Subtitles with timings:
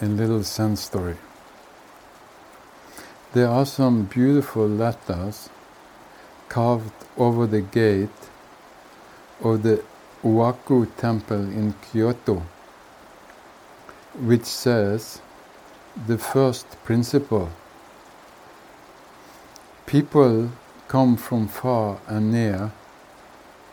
[0.00, 1.16] in little Zen story.
[3.32, 5.50] There are some beautiful letters
[6.48, 8.08] carved over the gate
[9.40, 9.84] of the
[10.24, 12.42] Oaku temple in Kyoto,
[14.18, 15.20] which says
[16.06, 17.50] the first principle.
[19.86, 20.50] People
[20.88, 22.72] come from far and near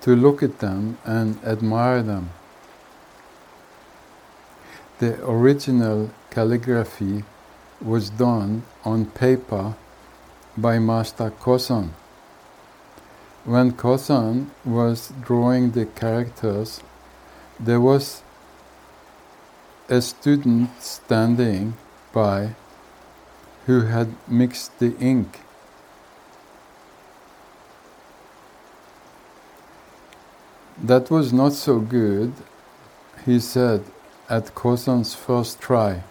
[0.01, 2.29] to look at them and admire them.
[4.99, 7.23] The original calligraphy
[7.79, 9.75] was done on paper
[10.57, 11.91] by Master Kosan.
[13.45, 16.81] When Kosan was drawing the characters,
[17.59, 18.23] there was
[19.87, 21.75] a student standing
[22.11, 22.55] by
[23.67, 25.41] who had mixed the ink.
[30.81, 32.33] That was not so good,
[33.23, 33.83] he said
[34.29, 36.03] at Kosan's first try.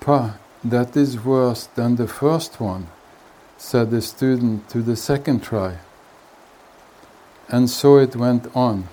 [0.00, 2.88] Pa, that is worse than the first one,
[3.56, 5.78] said the student to the second try.
[7.48, 8.88] And so it went on.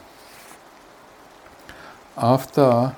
[2.17, 2.95] After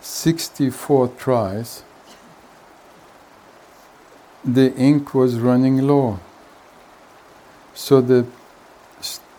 [0.00, 1.82] 64 tries,
[4.44, 6.18] the ink was running low.
[7.74, 8.26] So the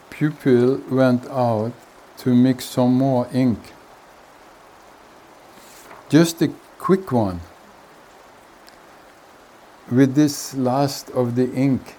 [0.09, 1.73] pupil went out
[2.21, 3.59] to mix some more ink.
[6.07, 7.41] Just a quick one
[9.89, 11.95] with this last of the ink,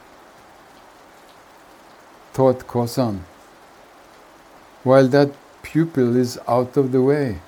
[2.33, 3.21] thought Kosan,
[4.85, 7.41] while that pupil is out of the way,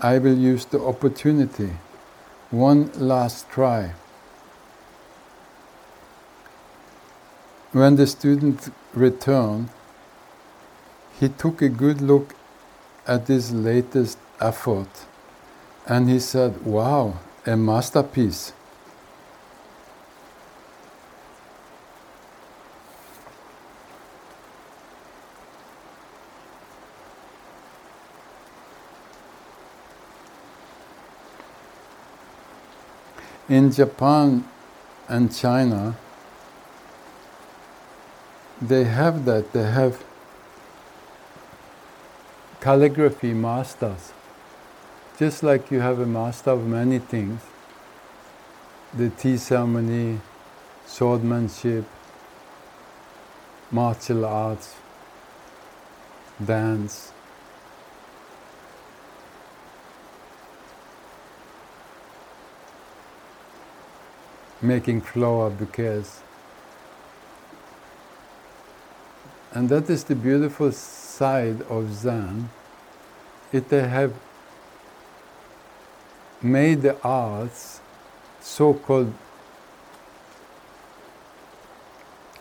[0.00, 1.70] I will use the opportunity.
[2.50, 3.92] One last try.
[7.72, 9.70] When the student returned,
[11.20, 12.34] he took a good look
[13.06, 14.88] at his latest effort
[15.86, 18.54] and he said, Wow, a masterpiece.
[33.46, 34.44] In Japan
[35.08, 35.96] and China,
[38.62, 40.02] they have that, they have
[42.60, 44.12] calligraphy masters.
[45.18, 47.40] Just like you have a master of many things,
[48.94, 50.20] the tea ceremony,
[50.86, 51.84] swordmanship,
[53.70, 54.74] martial arts,
[56.44, 57.12] dance,
[64.60, 66.20] making flower bouquets.
[69.52, 70.72] And that is the beautiful
[71.20, 72.48] side of Zen.
[73.52, 74.14] It have
[76.40, 77.80] made the arts
[78.40, 79.12] so-called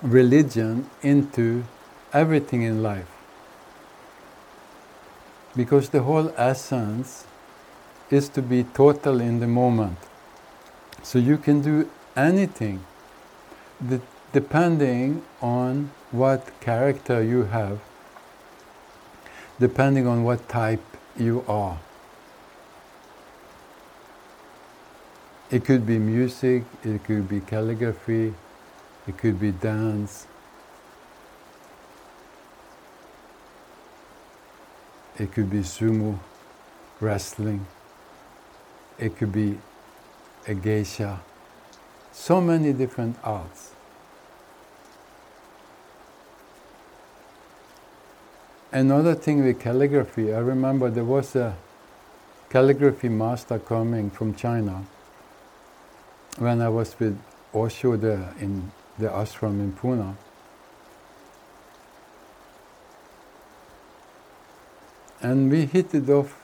[0.01, 1.65] religion into
[2.13, 3.11] everything in life.
[5.57, 7.25] Because the whole essence
[8.09, 9.97] is to be total in the moment.
[11.03, 12.79] So you can do anything
[14.31, 17.79] depending on what character you have,
[19.59, 20.81] depending on what type
[21.17, 21.77] you are.
[25.51, 28.33] It could be music, it could be calligraphy,
[29.07, 30.27] it could be dance,
[35.17, 36.19] it could be sumo,
[36.99, 37.65] wrestling,
[38.99, 39.57] it could be
[40.47, 41.19] a geisha
[42.19, 43.71] so many different arts.
[48.71, 51.57] Another thing with calligraphy, I remember there was a
[52.49, 54.83] calligraphy master coming from China
[56.37, 57.19] when I was with
[57.53, 60.15] Osho there in the ashram in Pune.
[65.21, 66.39] And we hit it off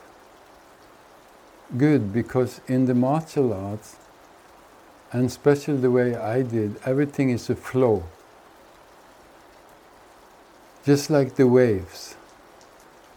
[1.77, 3.97] good because in the martial arts,
[5.11, 8.03] and especially the way I did, everything is a flow.
[10.85, 12.15] Just like the waves.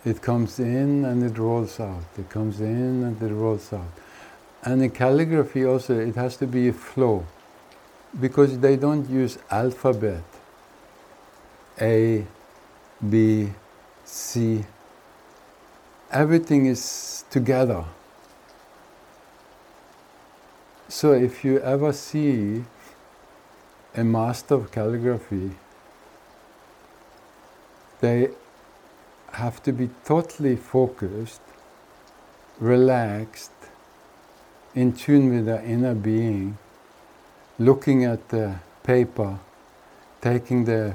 [0.02, 2.04] It comes in and it rolls out.
[2.18, 3.92] It comes in and it rolls out.
[4.64, 7.26] And in calligraphy also it has to be a flow.
[8.18, 10.24] Because they don't use alphabet.
[11.78, 12.24] A,
[13.06, 13.52] B,
[14.04, 14.64] C.
[16.10, 17.84] Everything is together.
[20.88, 22.64] So if you ever see
[23.94, 25.50] a master of calligraphy,
[28.00, 28.30] they
[29.32, 31.40] have to be totally focused,
[32.58, 33.52] relaxed,
[34.74, 36.58] in tune with their inner being,
[37.58, 39.38] looking at the paper,
[40.20, 40.94] taking the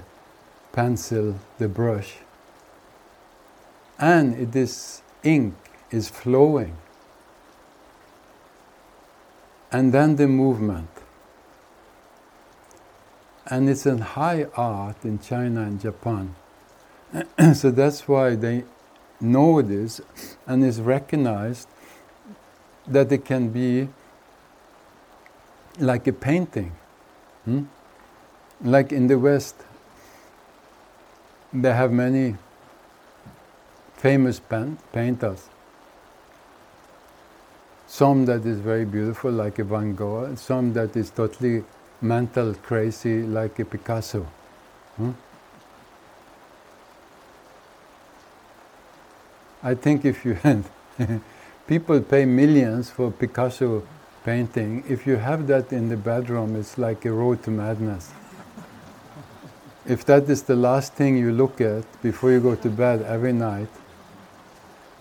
[0.72, 2.16] pencil, the brush,
[4.00, 5.56] and this ink
[5.92, 6.76] is flowing.
[9.72, 10.90] And then the movement.
[13.48, 16.36] And it's a high art in China and Japan.
[17.54, 18.64] so that's why they
[19.20, 20.02] know this
[20.48, 21.68] and is recognized
[22.88, 23.88] that it can be
[25.80, 26.72] like a painting.
[27.46, 27.64] Hmm?
[28.62, 29.56] Like in the West,
[31.54, 32.36] they have many
[33.96, 34.42] famous
[34.92, 35.50] painters.
[37.88, 41.64] Some that is very beautiful, like a Van Gogh, some that is totally
[42.02, 44.26] mental crazy, like a Picasso.
[44.98, 45.12] Hmm?
[49.64, 50.66] I think if you had
[51.68, 53.88] people pay millions for Picasso
[54.26, 58.12] painting, if you have that in the bedroom, it's like a road to madness.
[59.86, 63.34] if that is the last thing you look at before you go to bed every
[63.34, 63.70] night,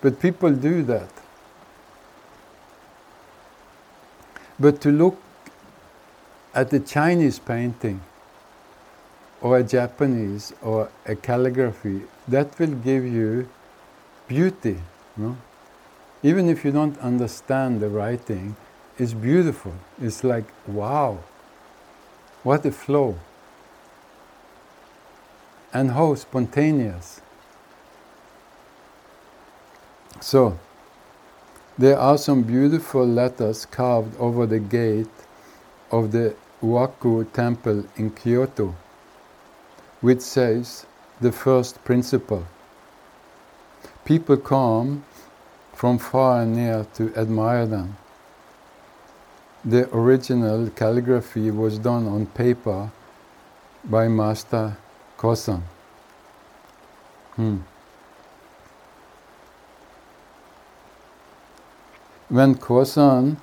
[0.01, 1.11] but people do that.
[4.59, 5.21] But to look
[6.55, 8.01] at a Chinese painting
[9.41, 13.49] or a Japanese or a calligraphy, that will give you
[14.33, 14.79] beauty.
[16.23, 18.57] Even if you don't understand the writing,
[18.99, 19.75] it's beautiful.
[20.01, 21.19] It's like, wow,
[22.43, 23.19] what a flow.
[25.75, 27.21] And how spontaneous.
[30.21, 30.59] So,
[31.77, 35.17] there are some beautiful letters carved over the gate
[35.91, 38.75] of the Oaku temple in Kyoto,
[40.01, 40.87] which says
[41.21, 42.47] the first principle.
[44.05, 45.05] People come
[45.73, 47.97] from far and near to admire them.
[49.65, 52.91] The original calligraphy was done on paper
[53.85, 54.77] by Master
[55.17, 55.63] Kosan.
[57.37, 57.59] Hmm.
[62.29, 63.37] When Kosan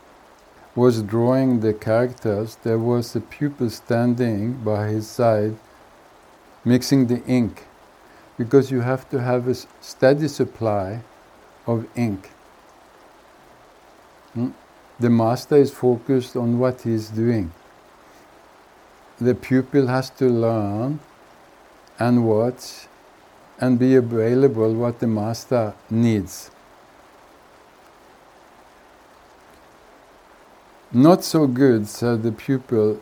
[0.76, 5.56] was drawing the characters, there was a pupil standing by his side
[6.66, 7.69] mixing the ink
[8.40, 11.02] because you have to have a steady supply
[11.68, 12.30] of ink.
[14.34, 14.52] Hmm?
[14.98, 17.52] The master is focused on what he is doing.
[19.20, 21.02] The pupil has to learn
[22.00, 22.88] and watch
[23.60, 26.50] and be available what the master needs.
[30.94, 33.02] Not so good, said the pupil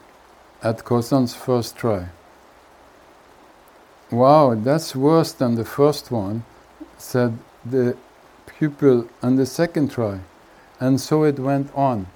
[0.63, 2.07] at Kosan's first try.
[4.09, 6.43] Wow, that's worse than the first one,
[6.97, 7.97] said the
[8.45, 10.21] pupil on the second try.
[10.79, 12.07] And so it went on.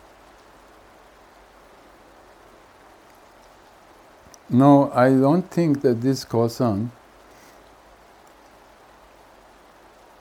[4.50, 6.92] No, I don't think that this Kosan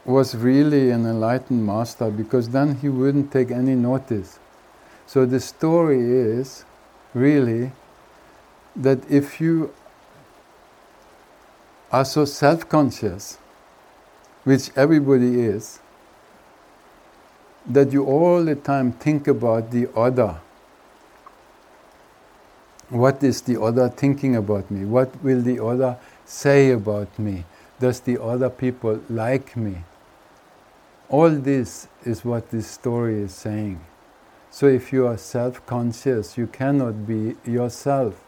[0.04, 4.38] was really an enlightened master because then he wouldn't take any notice.
[5.06, 6.64] So the story is
[7.14, 7.72] really
[8.76, 9.72] that if you
[11.92, 13.38] are so self conscious,
[14.44, 15.80] which everybody is,
[17.66, 20.40] that you all the time think about the other.
[22.88, 24.84] What is the other thinking about me?
[24.84, 27.44] What will the other say about me?
[27.78, 29.84] Does the other people like me?
[31.08, 33.80] All this is what this story is saying.
[34.50, 38.20] So if you are self conscious, you cannot be yourself.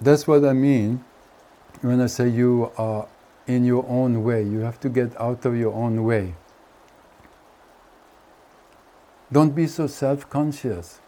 [0.00, 1.04] That's what I mean
[1.82, 3.08] when I say you are
[3.46, 4.42] in your own way.
[4.42, 6.34] You have to get out of your own way.
[9.30, 11.00] Don't be so self conscious.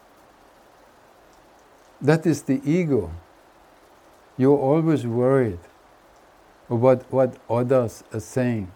[2.01, 3.13] That is the ego.
[4.37, 5.61] You're always worried
[6.71, 8.73] about what others are saying.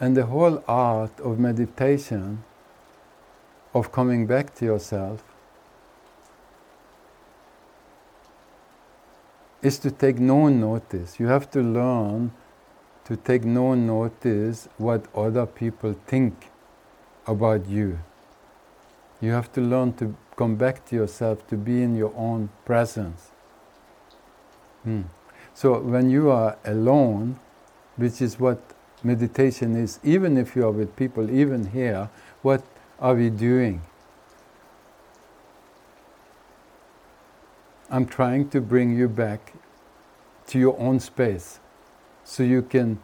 [0.00, 2.44] And the whole art of meditation
[3.74, 5.22] of coming back to yourself
[9.66, 11.18] is to take no notice.
[11.18, 12.30] You have to learn
[13.04, 16.50] to take no notice what other people think
[17.26, 17.98] about you.
[19.20, 23.30] You have to learn to come back to yourself, to be in your own presence.
[24.84, 25.02] Hmm.
[25.54, 27.40] So when you are alone,
[27.96, 28.60] which is what
[29.02, 32.08] meditation is, even if you are with people, even here,
[32.42, 32.62] what
[33.00, 33.82] are we doing?
[37.90, 39.54] I'm trying to bring you back
[40.48, 41.60] to your own space
[42.24, 42.98] so you can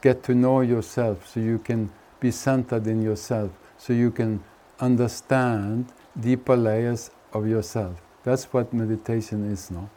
[0.00, 4.42] get to know yourself, so you can be centered in yourself, so you can
[4.78, 8.00] understand deeper layers of yourself.
[8.22, 9.90] That's what meditation is now.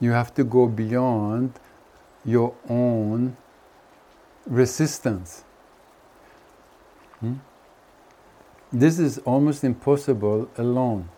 [0.00, 1.58] You have to go beyond
[2.24, 3.36] your own
[4.46, 5.44] resistance.
[7.20, 7.34] Hmm?
[8.72, 11.08] This is almost impossible alone.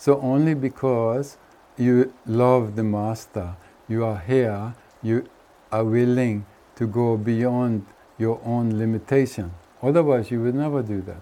[0.00, 1.36] So, only because
[1.76, 3.54] you love the Master,
[3.86, 5.28] you are here, you
[5.70, 7.84] are willing to go beyond
[8.16, 9.52] your own limitation.
[9.82, 11.20] Otherwise, you would never do that.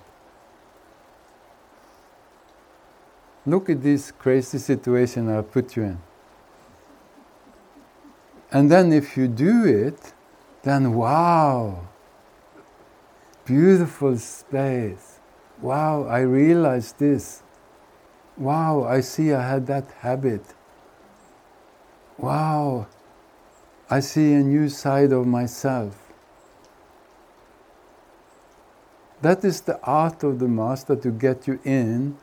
[3.47, 5.99] Look at this crazy situation I put you in.
[8.53, 10.13] And then, if you do it,
[10.63, 11.89] then wow,
[13.45, 15.19] beautiful space.
[15.61, 17.43] Wow, I realized this.
[18.39, 20.43] Wow, I see I had that habit.
[22.17, 22.87] Wow,
[23.91, 26.01] I see a new side of myself.
[29.23, 32.17] That is the art of the Master to get you in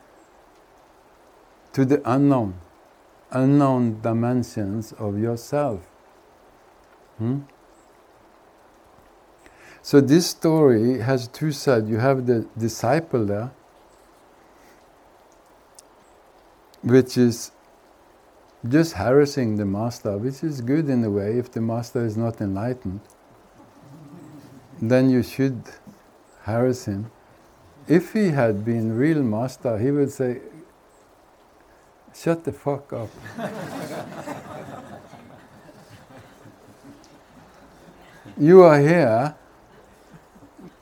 [1.73, 2.55] to the unknown,
[3.31, 5.81] unknown dimensions of yourself.
[7.17, 7.39] Hmm?
[9.81, 11.89] So this story has two sides.
[11.89, 13.51] You have the disciple there,
[16.85, 17.51] which is
[18.67, 22.39] just harassing the master, which is good in a way if the master is not
[22.39, 23.01] enlightened.
[24.81, 25.63] Then you should
[26.43, 27.11] harass him.
[27.87, 30.41] If he had been real master, he would say,
[32.13, 33.09] Shut the fuck up.
[38.37, 39.35] you are here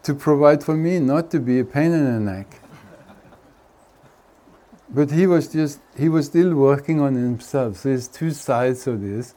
[0.04, 2.60] to provide for me, not to be a pain in the neck.
[4.94, 7.78] But he was just, he was still working on himself.
[7.78, 9.34] So there's two sides of this.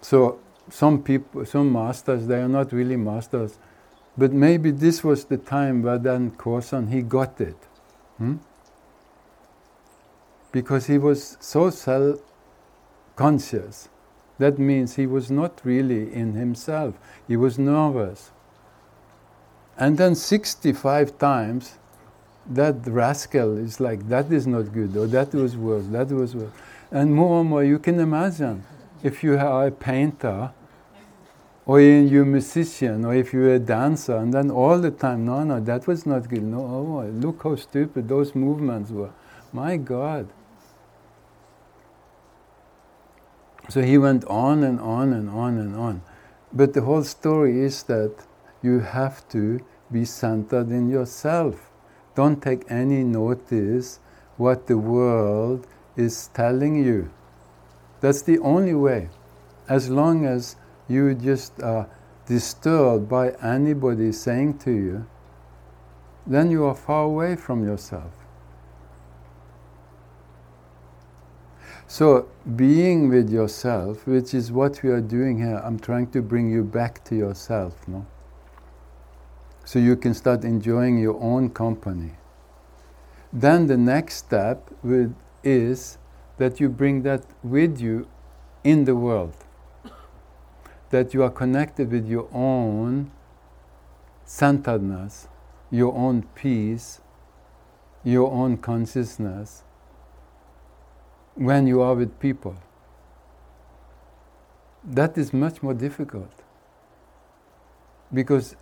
[0.00, 3.58] So some people, some masters, they are not really masters.
[4.18, 7.56] But maybe this was the time where then Kosan, he got it.
[8.18, 8.36] Hmm?
[10.50, 12.20] Because he was so self
[13.14, 13.88] conscious.
[14.38, 16.94] That means he was not really in himself.
[17.28, 18.32] He was nervous.
[19.76, 21.78] And then 65 times
[22.48, 26.50] that rascal is like, that is not good, or that was worse, that was worse.
[26.90, 28.64] And more and more, you can imagine
[29.02, 30.52] if you are a painter,
[31.66, 35.44] or you're a musician, or if you're a dancer, and then all the time, no,
[35.44, 36.42] no, that was not good.
[36.42, 39.10] No, oh, oh, look how stupid those movements were.
[39.52, 40.28] My God.
[43.68, 46.02] So he went on and on and on and on.
[46.52, 48.14] But the whole story is that
[48.62, 49.60] you have to
[49.92, 51.69] be centered in yourself
[52.14, 54.00] don't take any notice
[54.36, 57.10] what the world is telling you.
[58.00, 59.10] That's the only way.
[59.68, 60.56] As long as
[60.88, 61.88] you just are
[62.26, 65.06] disturbed by anybody saying to you,
[66.26, 68.12] then you are far away from yourself.
[71.86, 76.48] So, being with yourself, which is what we are doing here, I'm trying to bring
[76.48, 78.06] you back to yourself, no?
[79.70, 82.10] So you can start enjoying your own company.
[83.32, 84.68] Then the next step
[85.44, 85.96] is
[86.38, 88.08] that you bring that with you
[88.64, 89.36] in the world.
[90.90, 93.12] That you are connected with your own
[94.24, 95.28] centeredness,
[95.70, 97.00] your own peace,
[98.02, 99.62] your own consciousness
[101.36, 102.56] when you are with people.
[104.82, 106.32] That is much more difficult
[108.12, 108.56] because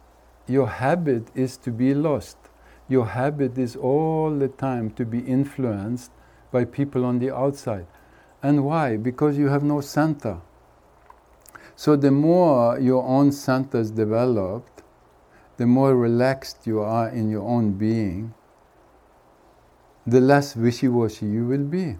[0.48, 2.36] your habit is to be lost.
[2.88, 6.10] Your habit is all the time to be influenced
[6.50, 7.86] by people on the outside.
[8.42, 8.96] And why?
[8.96, 10.40] Because you have no center.
[11.76, 14.82] So the more your own center is developed,
[15.58, 18.34] the more relaxed you are in your own being,
[20.06, 21.96] the less wishy washy you will be.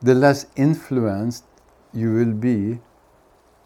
[0.00, 1.44] The less influenced
[1.92, 2.80] you will be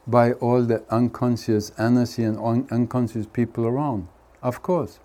[0.07, 4.09] by all the unconscious energy and un- unconscious people around.
[4.43, 4.99] Of course.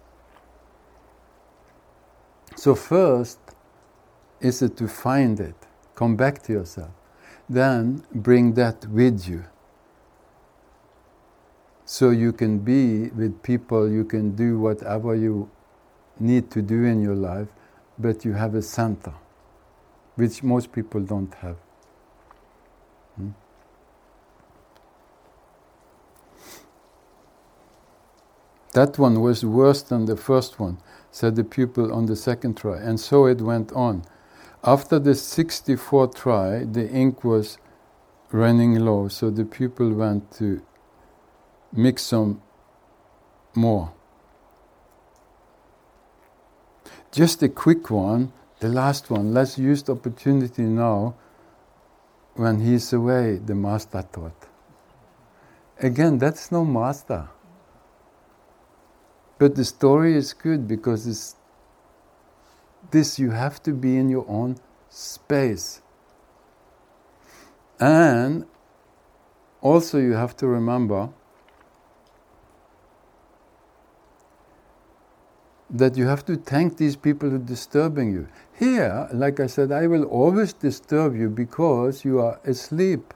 [2.56, 3.39] So, first
[4.41, 5.56] is it to find it,
[5.96, 6.91] come back to yourself.
[7.50, 9.46] Then bring that with you.
[11.86, 15.50] So you can be with people, you can do whatever you
[16.20, 17.48] need to do in your life,
[17.98, 19.13] but you have a center,
[20.15, 21.58] which most people don't have.
[28.73, 30.77] That one was worse than the first one,
[31.11, 34.03] said the pupil on the second try, and so it went on.
[34.63, 37.57] After the 64th try, the ink was
[38.31, 40.61] running low, so the pupil went to
[41.71, 42.41] mix some
[43.55, 43.91] more.
[47.11, 49.33] Just a quick one, the last one.
[49.33, 51.15] Let's use the opportunity now
[52.35, 54.47] when he's away, the master taught.
[55.79, 57.29] Again, that's no master.
[59.39, 61.36] But the story is good because it's
[62.91, 64.58] this you have to be in your own
[64.89, 65.81] space.
[67.79, 68.46] And
[69.62, 71.10] also you have to remember
[75.69, 78.27] that you have to thank these people who are disturbing you.
[78.58, 83.13] Here, like I said, I will always disturb you because you are asleep.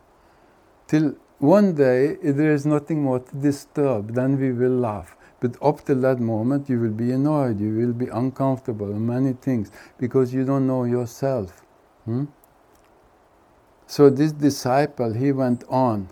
[0.87, 5.17] Till one day there is nothing more to disturb, then we will laugh.
[5.43, 9.33] But up till that moment, you will be annoyed, you will be uncomfortable, and many
[9.33, 11.65] things because you don't know yourself.
[12.05, 12.27] Hmm?
[13.85, 16.07] So this disciple, he went on,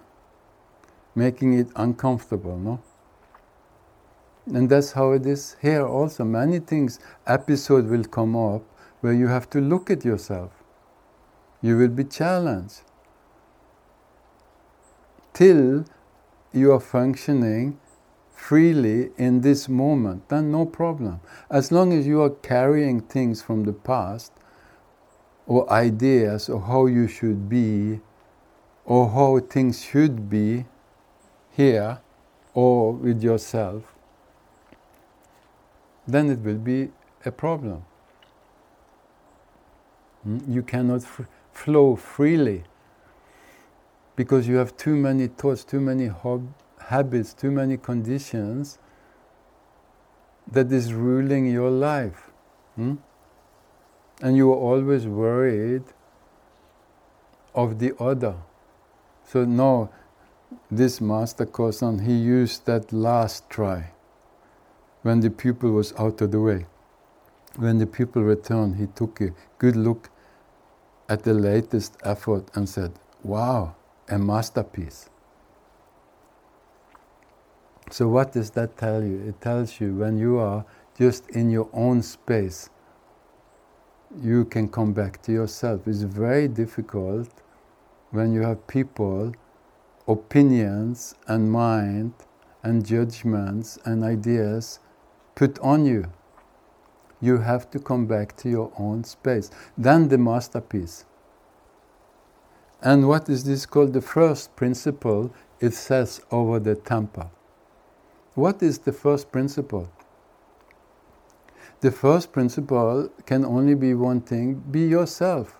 [1.15, 2.81] making it uncomfortable, no?
[4.47, 6.25] And that's how it is here also.
[6.25, 8.63] Many things, episode will come up
[8.99, 10.51] where you have to look at yourself.
[11.61, 12.81] You will be challenged.
[15.31, 15.85] Till
[16.51, 17.79] you are functioning
[18.41, 21.21] freely in this moment, then no problem.
[21.49, 24.33] As long as you are carrying things from the past,
[25.45, 27.99] or ideas of how you should be,
[28.83, 30.65] or how things should be
[31.51, 31.99] here
[32.55, 33.93] or with yourself,
[36.07, 36.89] then it will be
[37.23, 37.85] a problem.
[40.23, 40.39] Hmm?
[40.47, 42.63] You cannot f- flow freely
[44.15, 46.53] because you have too many thoughts, too many hob-
[46.87, 48.77] habits, too many conditions
[50.51, 52.31] that is ruling your life.
[52.75, 52.95] Hmm?
[54.21, 55.83] And you are always worried
[57.55, 58.35] of the other.
[59.25, 59.89] So, no,
[60.69, 63.91] this Master Kosan, he used that last try
[65.01, 66.65] when the pupil was out of the way.
[67.55, 70.09] When the pupil returned, he took a good look
[71.09, 73.75] at the latest effort and said, Wow,
[74.07, 75.09] a masterpiece.
[77.91, 79.21] So, what does that tell you?
[79.27, 80.63] It tells you when you are
[80.97, 82.69] just in your own space,
[84.21, 85.85] you can come back to yourself.
[85.89, 87.29] It's very difficult
[88.11, 89.33] when you have people,
[90.07, 92.13] opinions, and mind,
[92.63, 94.79] and judgments, and ideas
[95.35, 96.05] put on you.
[97.19, 99.51] You have to come back to your own space.
[99.77, 101.03] Then the masterpiece.
[102.81, 103.91] And what is this called?
[103.91, 107.31] The first principle it says over the temple.
[108.35, 109.91] What is the first principle?
[111.81, 115.57] The first principle can only be one thing be yourself.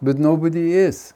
[0.00, 1.14] But nobody is.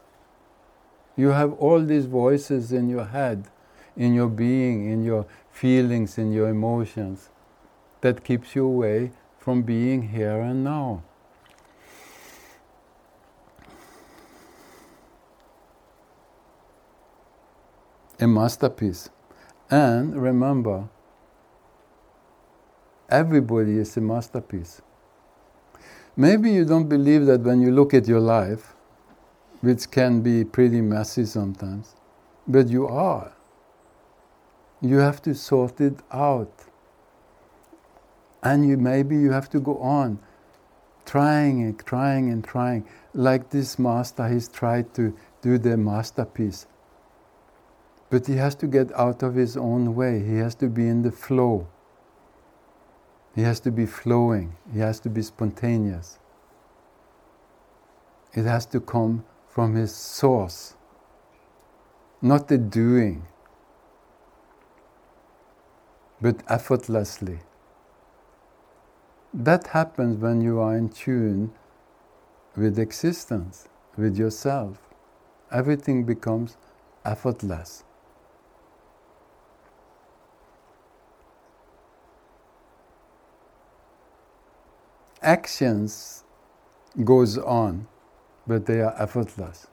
[1.16, 3.48] You have all these voices in your head,
[3.96, 7.28] in your being, in your feelings in your emotions
[8.00, 11.02] that keeps you away from being here and now.
[18.20, 19.08] A masterpiece.
[19.70, 20.90] And remember,
[23.08, 24.82] everybody is a masterpiece.
[26.16, 28.74] Maybe you don't believe that when you look at your life,
[29.62, 31.94] which can be pretty messy sometimes,
[32.46, 33.32] but you are.
[34.82, 36.66] You have to sort it out.
[38.42, 40.18] And you maybe you have to go on
[41.10, 42.86] trying and trying and trying.
[43.14, 46.66] Like this master, he's tried to do the masterpiece.
[48.10, 50.22] But he has to get out of his own way.
[50.22, 51.68] He has to be in the flow.
[53.34, 54.56] He has to be flowing.
[54.72, 56.18] He has to be spontaneous.
[58.34, 60.74] It has to come from his source,
[62.22, 63.26] not the doing
[66.20, 67.40] but effortlessly.
[69.32, 71.52] That happens when you are in tune
[72.56, 74.78] with existence, with yourself.
[75.50, 76.56] Everything becomes
[77.04, 77.84] effortless.
[85.22, 86.24] Actions
[87.04, 87.86] goes on,
[88.46, 89.66] but they are effortless.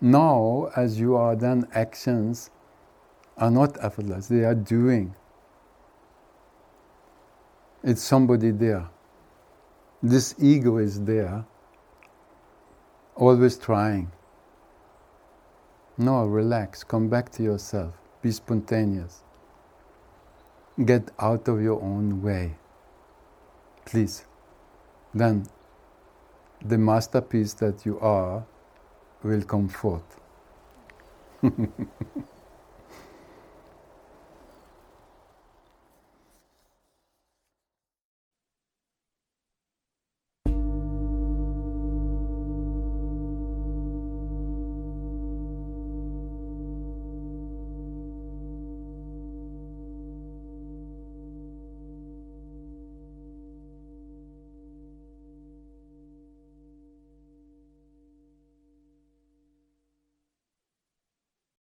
[0.00, 2.50] Now, as you are then actions
[3.38, 5.14] are not effortless, they are doing.
[7.82, 8.88] It's somebody there.
[10.02, 11.44] This ego is there,
[13.14, 14.10] always trying.
[15.96, 19.22] No, relax, come back to yourself, be spontaneous.
[20.84, 22.56] Get out of your own way,
[23.94, 24.24] please.
[25.14, 25.46] Then,
[26.60, 28.44] the masterpiece that you are
[29.22, 30.20] will come forth.